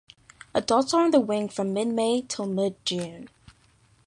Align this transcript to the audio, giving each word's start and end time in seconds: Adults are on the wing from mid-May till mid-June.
Adults 0.55 0.95
are 0.95 1.03
on 1.05 1.11
the 1.11 1.19
wing 1.19 1.47
from 1.47 1.73
mid-May 1.73 2.23
till 2.23 2.47
mid-June. 2.47 3.29